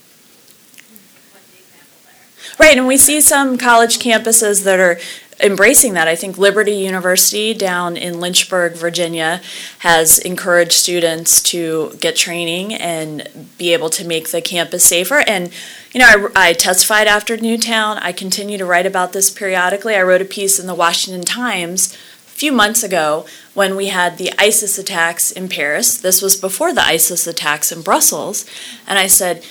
[1.33, 2.67] like the example there.
[2.67, 4.99] Right, and we see some college campuses that are
[5.41, 6.09] embracing that.
[6.09, 9.41] I think Liberty University down in Lynchburg, Virginia,
[9.81, 15.23] has encouraged students to get training and be able to make the campus safer.
[15.27, 15.53] And,
[15.93, 17.99] you know, I, I testified after Newtown.
[17.99, 19.95] I continue to write about this periodically.
[19.95, 24.19] I wrote a piece in the Washington Times a few months ago when we had
[24.19, 25.97] the ISIS attacks in Paris.
[25.97, 28.45] This was before the ISIS attacks in Brussels.
[28.87, 29.45] And I said,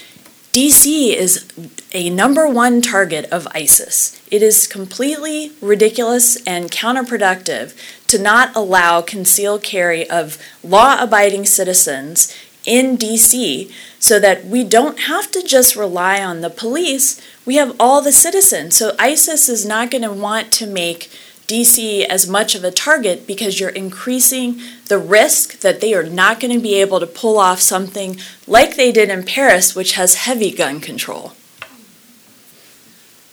[0.58, 1.46] DC is
[1.94, 4.20] a number one target of ISIS.
[4.32, 7.78] It is completely ridiculous and counterproductive
[8.08, 12.36] to not allow concealed carry of law abiding citizens
[12.66, 17.22] in DC so that we don't have to just rely on the police.
[17.46, 18.76] We have all the citizens.
[18.76, 21.12] So ISIS is not going to want to make
[21.48, 26.42] DC as much of a target because you're increasing the risk that they are not
[26.42, 30.16] going to be able to pull off something like they did in Paris, which has
[30.16, 31.34] heavy gun control.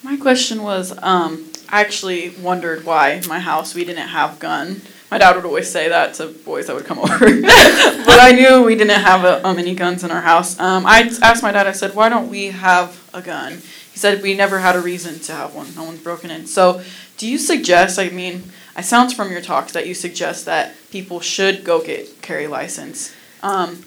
[0.04, 4.82] My question was um, I actually wondered why my house we didn't have gun.
[5.10, 8.62] My dad would always say that to boys that would come over, but I knew
[8.62, 10.58] we didn't have a, um, any guns in our house.
[10.60, 11.66] Um, I asked my dad.
[11.66, 13.54] I said, "Why don't we have a gun?"
[13.92, 15.74] He said, "We never had a reason to have one.
[15.74, 16.82] No one's broken in." So
[17.16, 18.44] do you suggest, I mean,
[18.76, 23.14] it sounds from your talks that you suggest that people should go get carry license.
[23.42, 23.84] Um,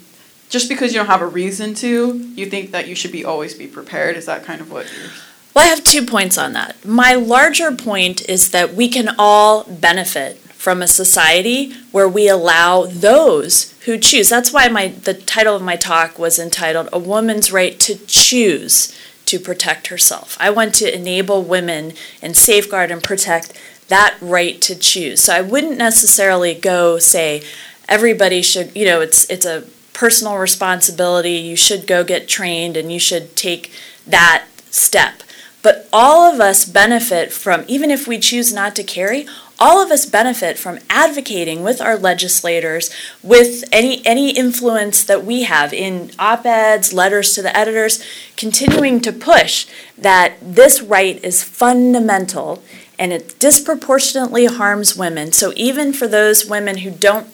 [0.49, 3.53] just because you don't have a reason to, you think that you should be always
[3.53, 4.15] be prepared?
[4.15, 5.11] Is that kind of what you're
[5.53, 6.85] Well, I have two points on that.
[6.85, 12.85] My larger point is that we can all benefit from a society where we allow
[12.85, 14.29] those who choose.
[14.29, 18.97] That's why my the title of my talk was entitled A Woman's Right to Choose
[19.27, 20.37] to protect herself.
[20.39, 23.53] I want to enable women and safeguard and protect
[23.87, 25.21] that right to choose.
[25.21, 27.43] So I wouldn't necessarily go say
[27.87, 29.63] everybody should, you know, it's it's a
[29.93, 31.33] personal responsibility.
[31.33, 33.71] You should go get trained and you should take
[34.05, 35.23] that step.
[35.63, 39.27] But all of us benefit from even if we choose not to carry,
[39.59, 42.93] all of us benefit from advocating with our legislators,
[43.23, 48.03] with any any influence that we have in op-eds, letters to the editors,
[48.35, 52.63] continuing to push that this right is fundamental
[52.99, 55.31] and it disproportionately harms women.
[55.31, 57.27] So even for those women who don't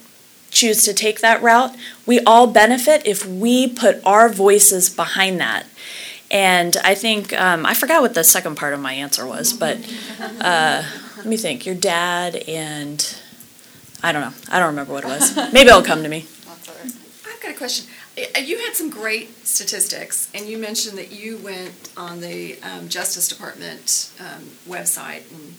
[0.49, 5.65] choose to take that route, we all benefit if we put our voices behind that.
[6.29, 9.77] And I think um, I forgot what the second part of my answer was, but
[10.41, 10.83] uh,
[11.23, 11.65] let me think.
[11.65, 13.15] Your dad and
[14.03, 14.33] I don't know.
[14.51, 15.35] I don't remember what it was.
[15.53, 16.25] Maybe it'll come to me.
[16.49, 17.87] I've got a question.
[18.17, 22.89] Uh, You had some great statistics, and you mentioned that you went on the um,
[22.89, 25.53] Justice Department um, website and,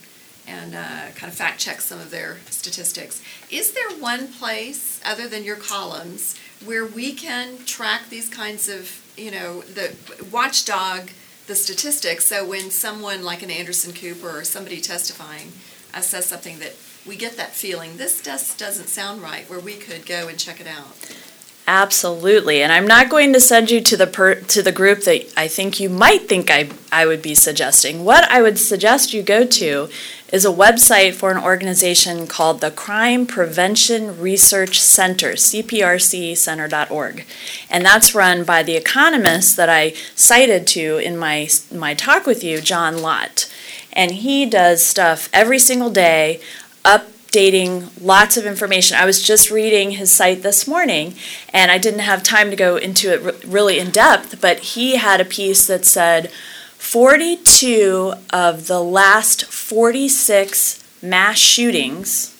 [0.47, 3.23] and uh, kind of fact checked some of their statistics.
[3.49, 9.01] Is there one place, other than your columns, where we can track these kinds of,
[9.17, 9.95] you know, the
[10.31, 11.09] watchdog,
[11.47, 15.51] the statistics, so when someone like an Anderson Cooper or somebody testifying
[15.93, 16.73] uh, says something that
[17.05, 20.67] we get that feeling, this doesn't sound right, where we could go and check it
[20.67, 20.95] out?
[21.67, 25.33] Absolutely, and I'm not going to send you to the per, to the group that
[25.35, 28.03] I think you might think I I would be suggesting.
[28.05, 29.89] What I would suggest you go to
[30.31, 37.25] is a website for an organization called the Crime Prevention Research Center, cprccenter.org,
[37.71, 42.43] and that's run by the economist that I cited to in my my talk with
[42.43, 43.51] you, John Lott,
[43.91, 46.41] and he does stuff every single day
[46.83, 48.97] up updating lots of information.
[48.97, 51.15] I was just reading his site this morning,
[51.51, 54.95] and I didn't have time to go into it re- really in depth, but he
[54.95, 56.31] had a piece that said
[56.77, 62.31] 42 of the last 46 mass shootings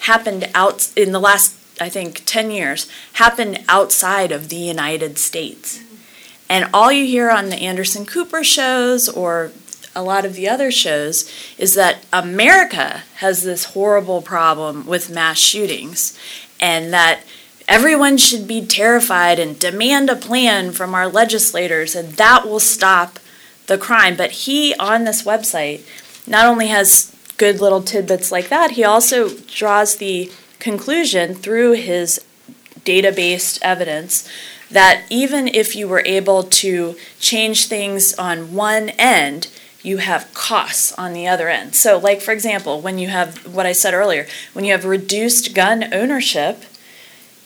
[0.00, 5.80] happened out in the last, I think, 10 years, happened outside of the United States.
[6.48, 9.52] And all you hear on the Anderson Cooper shows or
[9.94, 15.38] a lot of the other shows is that America has this horrible problem with mass
[15.38, 16.18] shootings
[16.60, 17.20] and that
[17.66, 23.18] everyone should be terrified and demand a plan from our legislators and that will stop
[23.66, 24.16] the crime.
[24.16, 25.82] But he, on this website,
[26.26, 32.20] not only has good little tidbits like that, he also draws the conclusion through his
[32.84, 34.28] data based evidence
[34.70, 39.48] that even if you were able to change things on one end,
[39.82, 41.74] you have costs on the other end.
[41.74, 45.54] So, like for example, when you have what I said earlier, when you have reduced
[45.54, 46.64] gun ownership,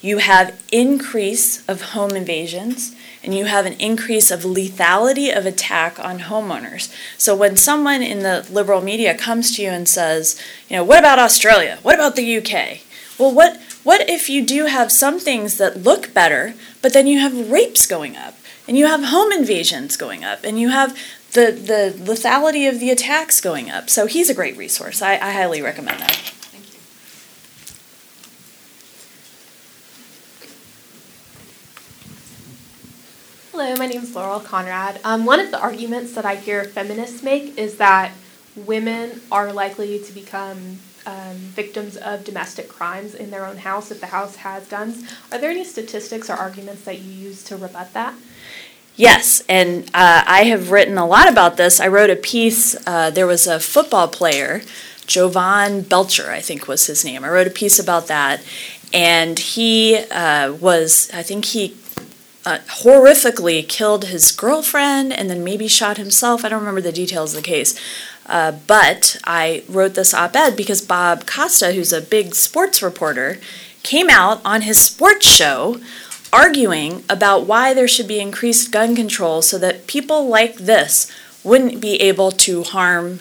[0.01, 5.97] you have increase of home invasions and you have an increase of lethality of attack
[5.99, 6.93] on homeowners.
[7.17, 10.99] So when someone in the liberal media comes to you and says, you know, what
[10.99, 11.79] about Australia?
[11.81, 12.81] What about the UK?
[13.17, 17.19] Well, what what if you do have some things that look better, but then you
[17.19, 18.35] have rapes going up?
[18.67, 20.97] and you have home invasions going up, and you have
[21.35, 23.89] the, the lethality of the attacks going up.
[23.89, 25.01] So he's a great resource.
[25.01, 26.13] I, I highly recommend that.
[26.13, 26.79] Thank you.
[33.51, 35.01] Hello, my name is Laurel Conrad.
[35.03, 38.13] Um, one of the arguments that I hear feminists make is that
[38.55, 43.99] women are likely to become um, victims of domestic crimes in their own house if
[43.99, 45.03] the house has guns.
[45.33, 48.15] Are there any statistics or arguments that you use to rebut that?
[48.97, 51.81] Yes, and uh, I have written a lot about this.
[51.81, 54.61] I wrote a piece, uh, there was a football player,
[55.05, 57.25] Jovan Belcher, I think was his name.
[57.25, 58.41] I wrote a piece about that,
[58.93, 61.75] and he uh, was, I think he
[62.45, 66.45] uh, horrifically killed his girlfriend and then maybe shot himself.
[66.45, 67.77] I don't remember the details of the case.
[68.27, 73.39] Uh, but I wrote this op ed because Bob Costas, who's a big sports reporter,
[73.83, 75.79] came out on his sports show
[76.35, 81.09] arguing about why there should be increased gun control so that people like this
[81.43, 83.19] wouldn't be able to harm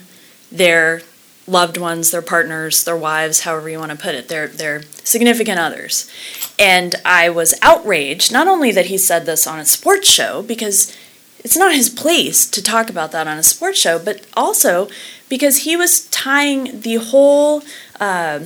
[0.50, 1.02] their
[1.46, 5.58] loved ones, their partners, their wives, however you want to put it, their their significant
[5.58, 6.10] others.
[6.58, 10.96] And I was outraged not only that he said this on a sports show because
[11.38, 14.88] it's not his place to talk about that on a sports show, but also
[15.28, 17.62] because he was tying the whole
[18.00, 18.40] uh,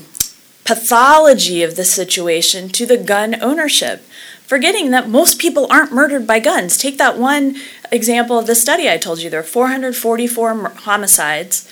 [0.64, 4.04] pathology of the situation to the gun ownership,
[4.48, 6.76] forgetting that most people aren't murdered by guns.
[6.76, 7.56] Take that one
[7.92, 9.30] example of the study I told you.
[9.30, 11.68] There are 444 homicides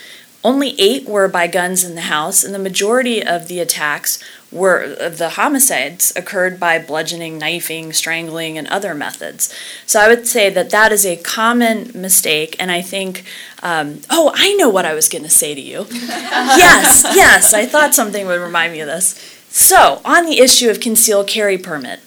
[0.47, 4.22] only eight were by guns in the house, and the majority of the attacks
[4.53, 9.53] were of the homicides occurred by bludgeoning, knifing, strangling, and other methods.
[9.87, 13.24] So I would say that that is a common mistake, and I think,
[13.61, 15.87] um, oh, I know what I was going to say to you.
[15.91, 19.18] yes, yes, I thought something would remind me of this.
[19.49, 21.99] So, on the issue of concealed carry permit,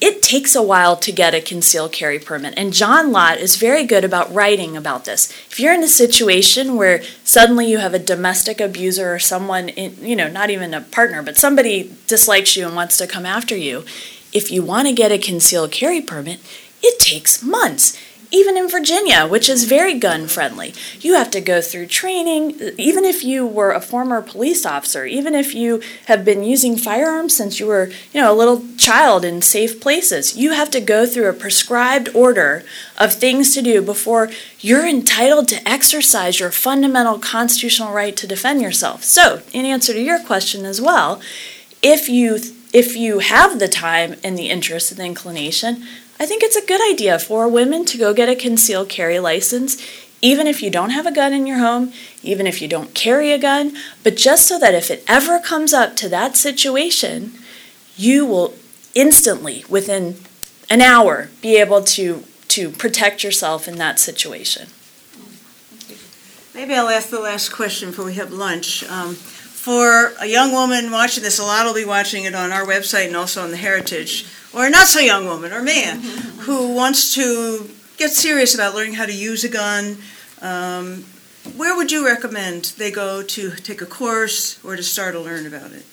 [0.00, 2.54] it takes a while to get a concealed carry permit.
[2.56, 5.30] And John Lott is very good about writing about this.
[5.50, 9.96] If you're in a situation where suddenly you have a domestic abuser or someone, in,
[10.04, 13.56] you know, not even a partner, but somebody dislikes you and wants to come after
[13.56, 13.84] you,
[14.32, 16.40] if you want to get a concealed carry permit,
[16.82, 17.98] it takes months
[18.30, 22.58] even in Virginia, which is very gun friendly, you have to go through training.
[22.76, 27.36] Even if you were a former police officer, even if you have been using firearms
[27.36, 31.06] since you were, you know, a little child in safe places, you have to go
[31.06, 32.64] through a prescribed order
[32.98, 38.60] of things to do before you're entitled to exercise your fundamental constitutional right to defend
[38.60, 39.04] yourself.
[39.04, 41.20] So, in answer to your question as well,
[41.82, 42.38] if you
[42.72, 45.84] if you have the time and the interest and the inclination,
[46.18, 49.76] I think it's a good idea for women to go get a concealed carry license,
[50.22, 51.92] even if you don't have a gun in your home,
[52.22, 55.74] even if you don't carry a gun, but just so that if it ever comes
[55.74, 57.32] up to that situation,
[57.96, 58.54] you will
[58.94, 60.16] instantly, within
[60.70, 64.68] an hour, be able to, to protect yourself in that situation.
[66.54, 68.82] Maybe I'll ask the last question before we have lunch.
[68.88, 72.64] Um, for a young woman watching this, a lot will be watching it on our
[72.64, 74.26] website and also on the Heritage
[74.56, 76.00] or not so young woman or man
[76.40, 79.98] who wants to get serious about learning how to use a gun,
[80.40, 81.04] um,
[81.56, 85.46] where would you recommend they go to take a course or to start to learn
[85.46, 85.84] about it?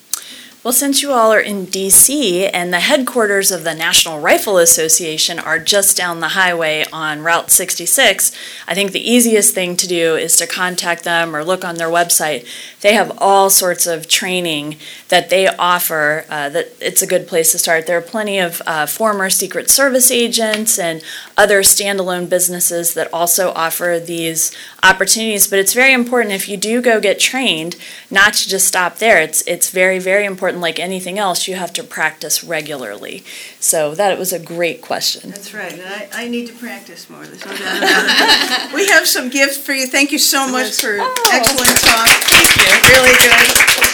[0.63, 5.37] Well, since you all are in DC and the headquarters of the National Rifle Association
[5.37, 8.31] are just down the highway on Route 66,
[8.65, 11.89] I think the easiest thing to do is to contact them or look on their
[11.89, 12.47] website.
[12.79, 14.77] They have all sorts of training
[15.09, 16.23] that they offer.
[16.29, 17.85] Uh, that it's a good place to start.
[17.85, 21.03] There are plenty of uh, former Secret Service agents and
[21.35, 25.47] other standalone businesses that also offer these opportunities.
[25.47, 27.75] But it's very important if you do go get trained,
[28.11, 29.19] not to just stop there.
[29.19, 33.23] It's it's very very important important like anything else, you have to practice regularly.
[33.59, 35.29] So that was a great question.
[35.29, 38.73] That's right, and I, I need to practice more, there's no doubt about it.
[38.79, 41.31] We have some gifts for you, thank you so much for Oh.
[41.31, 42.07] excellent talk.
[42.27, 42.75] Thank you.
[42.91, 43.45] Really good.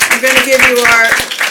[0.10, 1.06] I'm gonna give you our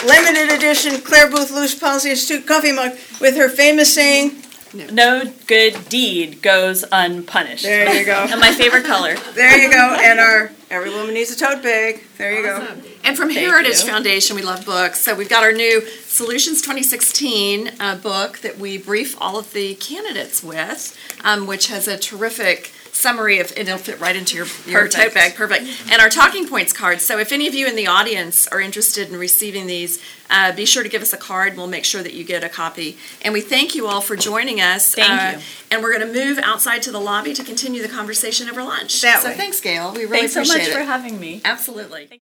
[0.05, 4.31] limited edition Clare Boothe Luce Policy Institute coffee mug with her famous saying,
[4.73, 7.63] No good deed goes unpunished.
[7.63, 9.15] there you go, And my favorite color.
[9.35, 12.67] there you go, and our, every woman needs a tote bag, there you go.
[13.03, 13.87] And from Thank Heritage you.
[13.89, 15.01] Foundation, we love books.
[15.01, 19.75] So we've got our new Solutions 2016 uh, book that we brief all of the
[19.75, 24.45] candidates with, um, which has a terrific summary of, and it'll fit right into your,
[24.67, 25.65] your tote bag, perfect.
[25.91, 27.05] And our talking points cards.
[27.05, 30.65] So if any of you in the audience are interested in receiving these, uh, be
[30.65, 31.55] sure to give us a card.
[31.57, 32.97] We'll make sure that you get a copy.
[33.21, 34.93] And we thank you all for joining us.
[34.93, 35.43] Thank Uh, you.
[35.71, 39.01] And we're going to move outside to the lobby to continue the conversation over lunch.
[39.01, 39.35] That so way.
[39.37, 39.91] thanks, Gayle.
[39.93, 40.33] We really appreciate it.
[40.33, 40.73] Thanks so much it.
[40.73, 41.41] for having me.
[41.45, 42.21] Absolutely.